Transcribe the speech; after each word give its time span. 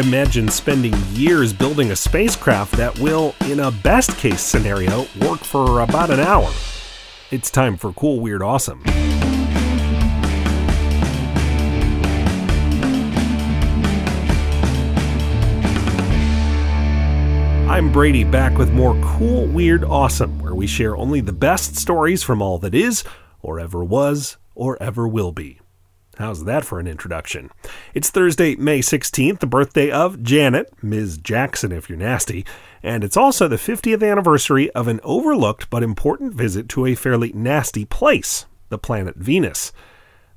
Imagine 0.00 0.48
spending 0.48 0.94
years 1.10 1.52
building 1.52 1.90
a 1.90 1.96
spacecraft 1.96 2.72
that 2.78 2.98
will, 3.00 3.34
in 3.42 3.60
a 3.60 3.70
best 3.70 4.16
case 4.16 4.40
scenario, 4.40 5.00
work 5.20 5.40
for 5.40 5.80
about 5.80 6.08
an 6.08 6.20
hour. 6.20 6.50
It's 7.30 7.50
time 7.50 7.76
for 7.76 7.92
Cool, 7.92 8.18
Weird, 8.20 8.42
Awesome. 8.42 8.82
I'm 17.68 17.92
Brady 17.92 18.24
back 18.24 18.56
with 18.56 18.72
more 18.72 18.98
Cool, 19.04 19.44
Weird, 19.48 19.84
Awesome, 19.84 20.40
where 20.40 20.54
we 20.54 20.66
share 20.66 20.96
only 20.96 21.20
the 21.20 21.34
best 21.34 21.76
stories 21.76 22.22
from 22.22 22.40
all 22.40 22.58
that 22.60 22.74
is, 22.74 23.04
or 23.42 23.60
ever 23.60 23.84
was, 23.84 24.38
or 24.54 24.82
ever 24.82 25.06
will 25.06 25.32
be. 25.32 25.60
How's 26.20 26.44
that 26.44 26.66
for 26.66 26.78
an 26.78 26.86
introduction? 26.86 27.50
It's 27.94 28.10
Thursday, 28.10 28.54
May 28.54 28.80
16th, 28.80 29.38
the 29.38 29.46
birthday 29.46 29.90
of 29.90 30.22
Janet, 30.22 30.70
Ms. 30.82 31.16
Jackson 31.16 31.72
if 31.72 31.88
you're 31.88 31.96
nasty, 31.96 32.44
and 32.82 33.02
it's 33.02 33.16
also 33.16 33.48
the 33.48 33.56
50th 33.56 34.06
anniversary 34.06 34.70
of 34.72 34.86
an 34.86 35.00
overlooked 35.02 35.70
but 35.70 35.82
important 35.82 36.34
visit 36.34 36.68
to 36.68 36.84
a 36.84 36.94
fairly 36.94 37.32
nasty 37.32 37.86
place, 37.86 38.44
the 38.68 38.76
planet 38.76 39.16
Venus. 39.16 39.72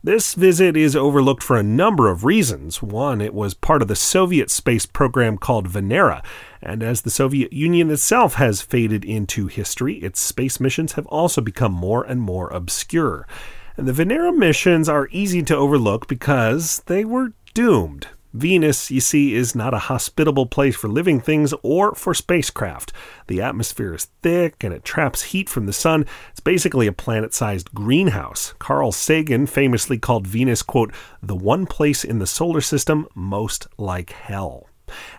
This 0.01 0.35
visit 0.35 0.77
is 0.77 0.95
overlooked 0.95 1.43
for 1.43 1.57
a 1.57 1.63
number 1.63 2.09
of 2.09 2.23
reasons. 2.23 2.81
One, 2.81 3.19
it 3.19 3.33
was 3.33 3.53
part 3.53 3.81
of 3.81 3.89
the 3.89 3.95
Soviet 3.97 4.49
space 4.49 4.85
program 4.85 5.37
called 5.37 5.67
Venera, 5.67 6.23
and 6.61 6.81
as 6.81 7.01
the 7.01 7.09
Soviet 7.09 7.51
Union 7.51 7.91
itself 7.91 8.35
has 8.35 8.61
faded 8.61 9.03
into 9.03 9.47
history, 9.47 9.95
its 9.95 10.21
space 10.21 10.61
missions 10.61 10.93
have 10.93 11.07
also 11.07 11.41
become 11.41 11.73
more 11.73 12.05
and 12.05 12.21
more 12.21 12.47
obscure. 12.51 13.27
And 13.75 13.87
the 13.87 13.91
Venera 13.91 14.35
missions 14.35 14.87
are 14.87 15.09
easy 15.11 15.41
to 15.43 15.55
overlook 15.55 16.07
because 16.07 16.83
they 16.85 17.03
were 17.03 17.33
doomed. 17.55 18.07
Venus, 18.31 18.91
you 18.91 18.99
see, 18.99 19.33
is 19.33 19.55
not 19.55 19.73
a 19.73 19.89
hospitable 19.89 20.45
place 20.45 20.75
for 20.75 20.87
living 20.87 21.19
things 21.19 21.53
or 21.63 21.93
for 21.95 22.13
spacecraft. 22.13 22.91
The 23.27 23.41
atmosphere 23.41 23.93
is 23.93 24.05
thick 24.21 24.63
and 24.63 24.73
it 24.73 24.83
traps 24.83 25.23
heat 25.23 25.49
from 25.49 25.65
the 25.65 25.73
sun. 25.73 26.05
It's 26.31 26.39
basically 26.39 26.85
a 26.85 26.91
planet 26.91 27.33
sized 27.33 27.73
greenhouse. 27.73 28.53
Carl 28.59 28.91
Sagan 28.91 29.47
famously 29.47 29.97
called 29.97 30.27
Venus, 30.27 30.61
quote, 30.61 30.93
the 31.21 31.35
one 31.35 31.65
place 31.65 32.03
in 32.03 32.19
the 32.19 32.27
solar 32.27 32.61
system 32.61 33.07
most 33.15 33.67
like 33.77 34.11
hell. 34.11 34.67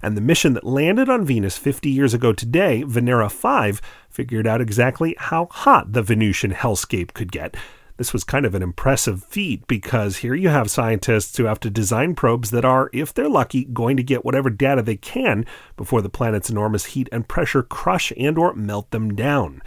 And 0.00 0.16
the 0.16 0.20
mission 0.20 0.54
that 0.54 0.64
landed 0.64 1.08
on 1.08 1.24
Venus 1.24 1.56
50 1.56 1.90
years 1.90 2.14
ago 2.14 2.32
today, 2.32 2.84
Venera 2.84 3.30
5, 3.30 3.80
figured 4.10 4.46
out 4.46 4.60
exactly 4.60 5.16
how 5.18 5.46
hot 5.50 5.92
the 5.92 6.02
Venusian 6.02 6.52
hellscape 6.52 7.14
could 7.14 7.32
get. 7.32 7.56
This 7.96 8.12
was 8.12 8.24
kind 8.24 8.44
of 8.44 8.56
an 8.56 8.62
impressive 8.62 9.22
feat 9.22 9.68
because 9.68 10.16
here 10.16 10.34
you 10.34 10.48
have 10.48 10.68
scientists 10.68 11.36
who 11.36 11.44
have 11.44 11.60
to 11.60 11.70
design 11.70 12.16
probes 12.16 12.50
that 12.50 12.64
are, 12.64 12.90
if 12.92 13.14
they're 13.14 13.28
lucky, 13.28 13.66
going 13.66 13.96
to 13.96 14.02
get 14.02 14.24
whatever 14.24 14.50
data 14.50 14.82
they 14.82 14.96
can 14.96 15.46
before 15.76 16.02
the 16.02 16.08
planet's 16.08 16.50
enormous 16.50 16.86
heat 16.86 17.08
and 17.12 17.28
pressure 17.28 17.62
crush 17.62 18.12
and 18.16 18.36
or 18.36 18.52
melt 18.54 18.90
them 18.90 19.14
down. 19.14 19.62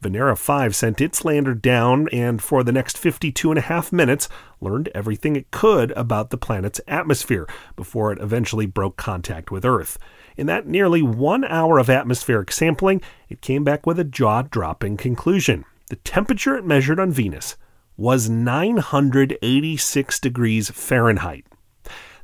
Venera 0.00 0.38
5 0.38 0.76
sent 0.76 1.00
its 1.00 1.24
lander 1.24 1.52
down 1.52 2.08
and 2.12 2.40
for 2.40 2.62
the 2.62 2.70
next 2.70 2.96
52 2.96 3.50
and 3.50 3.58
a 3.58 3.62
half 3.62 3.90
minutes 3.90 4.28
learned 4.60 4.88
everything 4.94 5.34
it 5.34 5.50
could 5.50 5.90
about 5.92 6.30
the 6.30 6.38
planet's 6.38 6.80
atmosphere 6.86 7.48
before 7.74 8.12
it 8.12 8.20
eventually 8.20 8.66
broke 8.66 8.96
contact 8.96 9.50
with 9.50 9.64
Earth. 9.64 9.98
In 10.36 10.46
that 10.46 10.68
nearly 10.68 11.02
one 11.02 11.44
hour 11.44 11.80
of 11.80 11.90
atmospheric 11.90 12.52
sampling, 12.52 13.00
it 13.28 13.40
came 13.40 13.64
back 13.64 13.84
with 13.84 13.98
a 13.98 14.04
jaw 14.04 14.42
dropping 14.42 14.96
conclusion. 14.96 15.64
The 15.88 15.96
temperature 15.96 16.56
it 16.56 16.64
measured 16.64 17.00
on 17.00 17.10
Venus 17.10 17.56
was 17.96 18.28
986 18.28 20.20
degrees 20.20 20.70
Fahrenheit. 20.70 21.46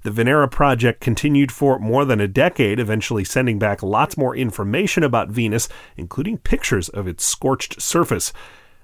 The 0.03 0.11
Venera 0.11 0.51
project 0.51 1.01
continued 1.01 1.53
for 1.53 1.79
more 1.79 2.07
than 2.07 2.21
a 2.21 2.29
decade, 2.29 2.81
eventually 2.81 3.25
sending 3.25 3.59
back 3.59 3.83
lots 3.83 4.17
more 4.17 4.35
information 4.35 5.03
about 5.03 5.29
Venus, 5.29 5.69
including 5.97 6.39
pictures 6.39 6.89
of 6.89 7.07
its 7.07 7.25
scorched 7.25 7.83
surface. 7.83 8.33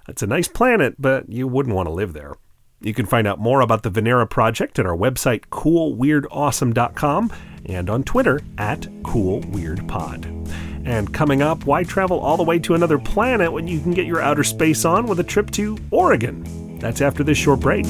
It's 0.08 0.22
a 0.22 0.26
nice 0.26 0.46
planet, 0.46 0.96
but 0.98 1.28
you 1.30 1.48
wouldn't 1.48 1.74
want 1.74 1.88
to 1.88 1.92
live 1.92 2.12
there. 2.12 2.34
You 2.82 2.92
can 2.92 3.06
find 3.06 3.26
out 3.26 3.40
more 3.40 3.62
about 3.62 3.82
the 3.82 3.90
Venera 3.90 4.28
project 4.28 4.78
at 4.78 4.84
our 4.84 4.96
website, 4.96 5.46
coolweirdawesome.com, 5.46 7.32
and 7.64 7.88
on 7.88 8.04
Twitter 8.04 8.40
at 8.58 8.80
coolweirdpod. 9.02 10.84
And 10.84 11.12
coming 11.12 11.40
up, 11.40 11.64
why 11.64 11.82
travel 11.82 12.20
all 12.20 12.36
the 12.36 12.44
way 12.44 12.58
to 12.60 12.74
another 12.74 12.98
planet 12.98 13.50
when 13.50 13.66
you 13.66 13.80
can 13.80 13.92
get 13.92 14.06
your 14.06 14.20
outer 14.20 14.44
space 14.44 14.84
on 14.84 15.06
with 15.06 15.18
a 15.18 15.24
trip 15.24 15.50
to 15.52 15.78
Oregon? 15.90 16.65
That's 16.78 17.00
after 17.00 17.24
this 17.24 17.38
short 17.38 17.60
break. 17.60 17.86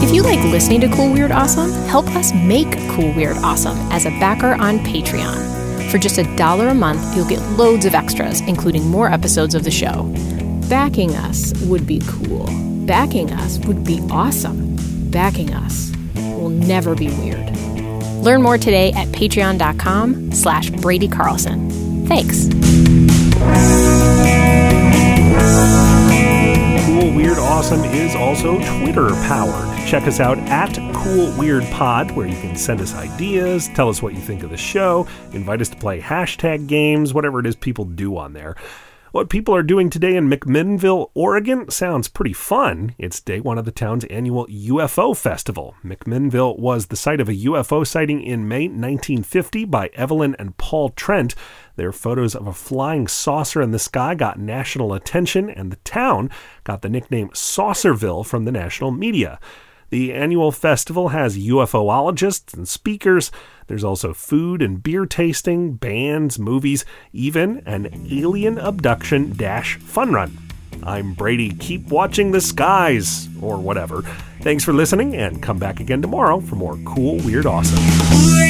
If 0.00 0.14
you 0.14 0.22
like 0.22 0.38
listening 0.44 0.80
to 0.82 0.88
Cool 0.88 1.12
Weird 1.12 1.32
Awesome, 1.32 1.70
help 1.88 2.06
us 2.16 2.32
make 2.32 2.70
Cool 2.90 3.12
Weird 3.12 3.36
Awesome 3.38 3.76
as 3.90 4.06
a 4.06 4.10
backer 4.10 4.54
on 4.54 4.78
Patreon. 4.80 5.90
For 5.90 5.98
just 5.98 6.18
a 6.18 6.36
dollar 6.36 6.68
a 6.68 6.74
month, 6.74 7.16
you'll 7.16 7.28
get 7.28 7.40
loads 7.52 7.86
of 7.86 7.94
extras, 7.94 8.40
including 8.42 8.86
more 8.86 9.10
episodes 9.10 9.54
of 9.54 9.64
the 9.64 9.70
show. 9.70 10.04
Backing 10.68 11.14
us 11.16 11.54
would 11.62 11.86
be 11.86 12.02
cool. 12.06 12.46
Backing 12.86 13.30
us 13.32 13.58
would 13.66 13.84
be 13.84 14.00
awesome. 14.10 14.76
Backing 15.10 15.54
us 15.54 15.92
will 16.14 16.50
never 16.50 16.94
be 16.94 17.08
weird. 17.08 17.67
Learn 18.22 18.42
more 18.42 18.58
today 18.58 18.92
at 18.92 19.08
patreon.com 19.08 20.32
slash 20.32 20.70
Brady 20.70 21.08
Carlson. 21.08 22.06
Thanks. 22.06 22.48
Cool 26.86 27.14
Weird 27.14 27.38
Awesome 27.38 27.84
is 27.84 28.14
also 28.14 28.56
Twitter 28.80 29.10
powered. 29.26 29.86
Check 29.86 30.04
us 30.04 30.20
out 30.20 30.38
at 30.38 30.74
Cool 30.94 31.32
Weird 31.38 31.64
Pod, 31.72 32.10
where 32.10 32.26
you 32.26 32.38
can 32.40 32.56
send 32.56 32.80
us 32.80 32.94
ideas, 32.94 33.68
tell 33.68 33.88
us 33.88 34.02
what 34.02 34.14
you 34.14 34.20
think 34.20 34.42
of 34.42 34.50
the 34.50 34.56
show, 34.56 35.06
invite 35.32 35.60
us 35.60 35.68
to 35.70 35.76
play 35.76 36.00
hashtag 36.00 36.66
games, 36.66 37.14
whatever 37.14 37.40
it 37.40 37.46
is 37.46 37.56
people 37.56 37.84
do 37.84 38.16
on 38.16 38.32
there. 38.32 38.56
What 39.10 39.30
people 39.30 39.56
are 39.56 39.62
doing 39.62 39.88
today 39.88 40.16
in 40.16 40.28
McMinnville, 40.28 41.10
Oregon 41.14 41.70
sounds 41.70 42.08
pretty 42.08 42.34
fun. 42.34 42.94
It's 42.98 43.22
day 43.22 43.40
one 43.40 43.56
of 43.56 43.64
the 43.64 43.72
town's 43.72 44.04
annual 44.04 44.46
UFO 44.48 45.16
festival. 45.16 45.74
McMinnville 45.82 46.58
was 46.58 46.86
the 46.86 46.96
site 46.96 47.18
of 47.18 47.28
a 47.30 47.34
UFO 47.34 47.86
sighting 47.86 48.20
in 48.20 48.46
May 48.46 48.68
1950 48.68 49.64
by 49.64 49.88
Evelyn 49.94 50.36
and 50.38 50.58
Paul 50.58 50.90
Trent. 50.90 51.34
Their 51.76 51.90
photos 51.90 52.34
of 52.34 52.46
a 52.46 52.52
flying 52.52 53.08
saucer 53.08 53.62
in 53.62 53.70
the 53.70 53.78
sky 53.78 54.14
got 54.14 54.38
national 54.38 54.92
attention, 54.92 55.48
and 55.48 55.72
the 55.72 55.76
town 55.76 56.28
got 56.64 56.82
the 56.82 56.90
nickname 56.90 57.30
Saucerville 57.30 58.26
from 58.26 58.44
the 58.44 58.52
national 58.52 58.90
media. 58.90 59.40
The 59.90 60.12
annual 60.12 60.52
festival 60.52 61.08
has 61.08 61.38
UFOologists 61.38 62.52
and 62.52 62.68
speakers. 62.68 63.30
There's 63.68 63.84
also 63.84 64.12
food 64.12 64.62
and 64.62 64.82
beer 64.82 65.06
tasting, 65.06 65.74
bands, 65.74 66.38
movies, 66.38 66.84
even 67.12 67.62
an 67.66 68.08
alien 68.10 68.58
abduction 68.58 69.34
dash 69.36 69.76
fun 69.76 70.12
run. 70.12 70.36
I'm 70.82 71.12
Brady. 71.12 71.50
Keep 71.50 71.88
watching 71.88 72.32
the 72.32 72.40
skies, 72.40 73.28
or 73.40 73.58
whatever. 73.58 74.02
Thanks 74.40 74.64
for 74.64 74.72
listening, 74.72 75.14
and 75.14 75.42
come 75.42 75.58
back 75.58 75.80
again 75.80 76.00
tomorrow 76.00 76.40
for 76.40 76.56
more 76.56 76.78
cool, 76.84 77.16
weird, 77.18 77.46
awesome. 77.46 78.47